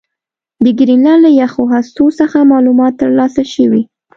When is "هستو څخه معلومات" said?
1.73-2.93